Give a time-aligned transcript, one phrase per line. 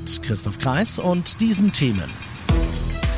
[0.00, 2.08] Mit Christoph Kreis und diesen Themen.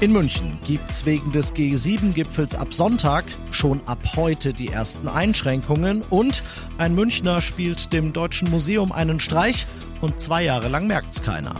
[0.00, 6.44] In München gibt's wegen des G7-Gipfels ab Sonntag schon ab heute die ersten Einschränkungen und
[6.78, 9.66] ein Münchner spielt dem Deutschen Museum einen Streich
[10.00, 11.56] und zwei Jahre lang merkt's keiner.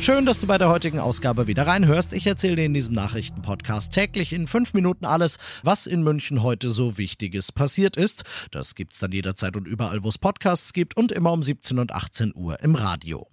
[0.00, 2.12] Schön, dass du bei der heutigen Ausgabe wieder reinhörst.
[2.12, 6.70] Ich erzähle dir in diesem Nachrichtenpodcast täglich in fünf Minuten alles, was in München heute
[6.70, 8.24] so Wichtiges passiert ist.
[8.50, 11.92] Das gibt's dann jederzeit und überall, wo es Podcasts gibt und immer um 17 und
[11.92, 13.28] 18 Uhr im Radio.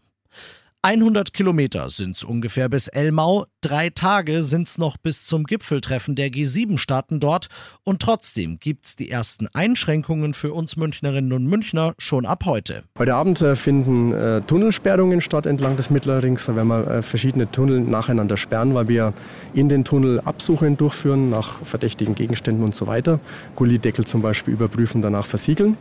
[0.83, 7.19] 100 Kilometer sind's ungefähr bis Elmau, drei Tage sind's noch bis zum Gipfeltreffen der G7-Staaten
[7.19, 7.49] dort
[7.83, 12.81] und trotzdem gibt's die ersten Einschränkungen für uns Münchnerinnen und Münchner schon ab heute.
[12.97, 16.45] Heute Abend äh, finden äh, Tunnelsperrungen statt entlang des Mittelrings.
[16.45, 19.13] Da werden wir äh, verschiedene Tunnel nacheinander sperren, weil wir
[19.53, 23.19] in den Tunnel Absuchen durchführen nach verdächtigen Gegenständen und so weiter.
[23.55, 25.77] Gullideckel zum Beispiel überprüfen, danach versiegeln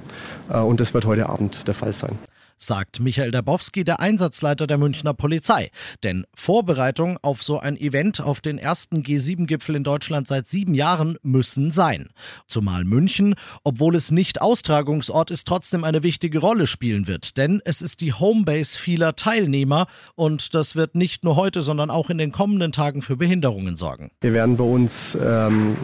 [0.50, 2.18] äh, und das wird heute Abend der Fall sein
[2.62, 5.70] sagt Michael Dabowski, der Einsatzleiter der Münchner Polizei.
[6.02, 11.16] Denn Vorbereitungen auf so ein Event auf den ersten G7-Gipfel in Deutschland seit sieben Jahren
[11.22, 12.10] müssen sein.
[12.46, 17.36] Zumal München, obwohl es nicht Austragungsort ist, trotzdem eine wichtige Rolle spielen wird.
[17.36, 22.10] Denn es ist die Homebase vieler Teilnehmer und das wird nicht nur heute, sondern auch
[22.10, 24.10] in den kommenden Tagen für Behinderungen sorgen.
[24.20, 25.76] Wir werden bei uns ähm,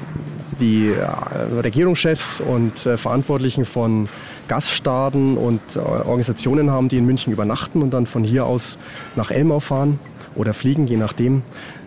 [0.60, 1.04] die äh,
[1.60, 4.08] Regierungschefs und äh, Verantwortlichen von
[4.48, 8.78] Gaststaaten und äh, Organisationen haben, die in München übernachten und dann von hier aus
[9.14, 9.98] nach Elmau fahren
[10.34, 11.42] oder fliegen, je nachdem.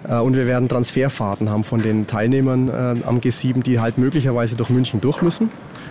[0.08, 4.56] Äh, und wir werden Transferfahrten haben von den Teilnehmern äh, am G7, die halt möglicherweise
[4.56, 5.50] durch München durch müssen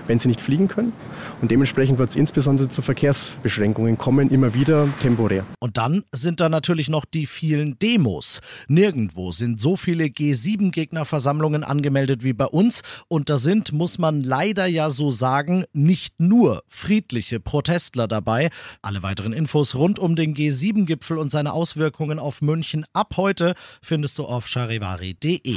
[0.09, 0.93] wenn sie nicht fliegen können.
[1.41, 5.45] Und dementsprechend wird es insbesondere zu Verkehrsbeschränkungen kommen, immer wieder temporär.
[5.61, 8.41] Und dann sind da natürlich noch die vielen Demos.
[8.67, 12.83] Nirgendwo sind so viele G7-Gegnerversammlungen angemeldet wie bei uns.
[13.09, 18.51] Und da sind, muss man leider ja so sagen, nicht nur friedliche Protestler dabei.
[18.83, 24.19] Alle weiteren Infos rund um den G7-Gipfel und seine Auswirkungen auf München ab heute findest
[24.19, 25.57] du auf charivari.de.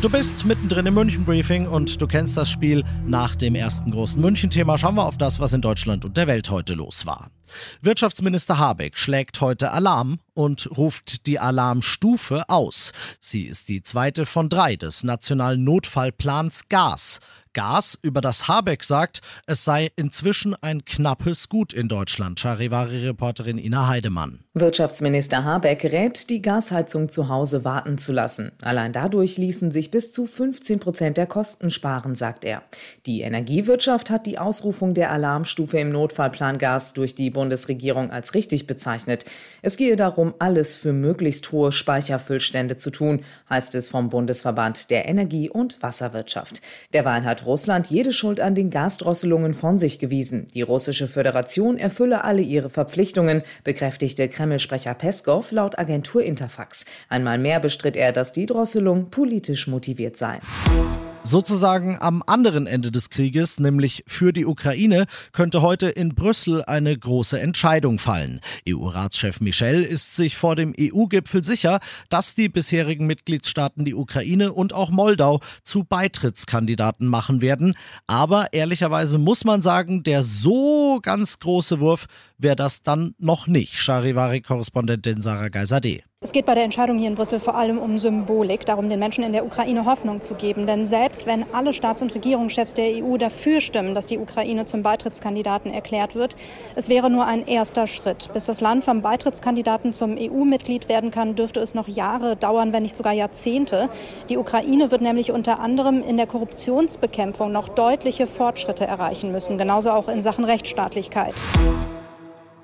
[0.00, 2.84] Du bist mittendrin im München Briefing und du kennst das Spiel.
[3.04, 6.50] Nach dem ersten großen München-Thema schauen wir auf das, was in Deutschland und der Welt
[6.50, 7.30] heute los war.
[7.80, 12.92] Wirtschaftsminister Habeck schlägt heute Alarm und ruft die Alarmstufe aus.
[13.20, 17.20] Sie ist die zweite von drei des Nationalen Notfallplans Gas.
[17.54, 22.38] Gas, über das Habeck sagt, es sei inzwischen ein knappes Gut in Deutschland.
[22.38, 24.44] Charivari-Reporterin Ina Heidemann.
[24.54, 28.52] Wirtschaftsminister Habeck rät, die Gasheizung zu Hause warten zu lassen.
[28.62, 32.62] Allein dadurch ließen sich bis zu 15 Prozent der Kosten sparen, sagt er.
[33.06, 38.66] Die Energiewirtschaft hat die Ausrufung der Alarmstufe im Notfallplan Gas durch die Bundesregierung als richtig
[38.66, 39.24] bezeichnet.
[39.62, 45.08] Es gehe darum, alles für möglichst hohe Speicherfüllstände zu tun, heißt es vom Bundesverband der
[45.08, 46.60] Energie- und Wasserwirtschaft.
[46.92, 50.48] Derweil hat Russland jede Schuld an den Gasdrosselungen von sich gewiesen.
[50.52, 56.86] Die russische Föderation erfülle alle ihre Verpflichtungen, bekräftigte Kreml-Sprecher Peskov laut Agentur Interfax.
[57.08, 60.40] Einmal mehr bestritt er, dass die Drosselung politisch motiviert sei.
[61.28, 66.96] Sozusagen am anderen Ende des Krieges, nämlich für die Ukraine, könnte heute in Brüssel eine
[66.96, 68.40] große Entscheidung fallen.
[68.66, 74.72] EU-Ratschef Michel ist sich vor dem EU-Gipfel sicher, dass die bisherigen Mitgliedstaaten die Ukraine und
[74.72, 77.74] auch Moldau zu Beitrittskandidaten machen werden.
[78.06, 82.06] Aber ehrlicherweise muss man sagen, der so ganz große Wurf
[82.38, 83.74] wäre das dann noch nicht.
[83.74, 86.02] Charivari-Korrespondentin Sarah Geisadeh.
[86.20, 89.22] Es geht bei der Entscheidung hier in Brüssel vor allem um Symbolik, darum, den Menschen
[89.22, 90.66] in der Ukraine Hoffnung zu geben.
[90.66, 94.82] Denn selbst wenn alle Staats- und Regierungschefs der EU dafür stimmen, dass die Ukraine zum
[94.82, 96.34] Beitrittskandidaten erklärt wird,
[96.74, 98.30] es wäre nur ein erster Schritt.
[98.32, 102.82] Bis das Land vom Beitrittskandidaten zum EU-Mitglied werden kann, dürfte es noch Jahre dauern, wenn
[102.82, 103.88] nicht sogar Jahrzehnte.
[104.28, 109.92] Die Ukraine wird nämlich unter anderem in der Korruptionsbekämpfung noch deutliche Fortschritte erreichen müssen, genauso
[109.92, 111.34] auch in Sachen Rechtsstaatlichkeit.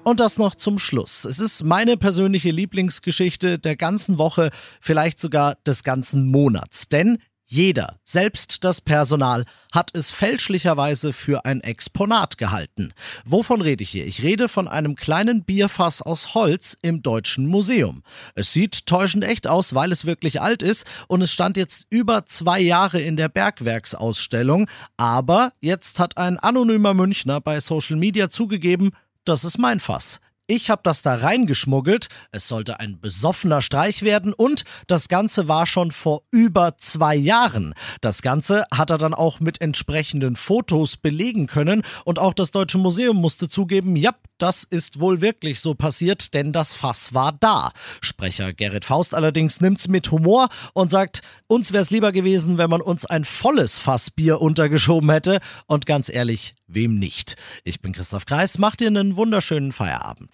[0.05, 1.25] Und das noch zum Schluss.
[1.25, 6.89] Es ist meine persönliche Lieblingsgeschichte der ganzen Woche, vielleicht sogar des ganzen Monats.
[6.89, 12.93] Denn jeder, selbst das Personal, hat es fälschlicherweise für ein Exponat gehalten.
[13.25, 14.06] Wovon rede ich hier?
[14.06, 18.03] Ich rede von einem kleinen Bierfass aus Holz im Deutschen Museum.
[18.35, 22.25] Es sieht täuschend echt aus, weil es wirklich alt ist und es stand jetzt über
[22.25, 24.69] zwei Jahre in der Bergwerksausstellung.
[24.97, 28.93] Aber jetzt hat ein anonymer Münchner bei Social Media zugegeben,
[29.25, 30.21] das ist mein Fass.
[30.46, 35.67] Ich habe das da reingeschmuggelt, es sollte ein besoffener Streich werden und das Ganze war
[35.67, 37.73] schon vor über zwei Jahren.
[38.02, 42.76] Das Ganze hat er dann auch mit entsprechenden Fotos belegen können und auch das Deutsche
[42.76, 47.70] Museum musste zugeben, ja, das ist wohl wirklich so passiert, denn das Fass war da.
[48.02, 52.69] Sprecher Gerrit Faust allerdings nimmt's mit Humor und sagt, uns wäre es lieber gewesen, wenn
[52.69, 57.37] man uns ein volles Fass Bier untergeschoben hätte und ganz ehrlich, wem nicht?
[57.62, 60.34] Ich bin Christoph Kreis, macht dir einen wunderschönen Feierabend.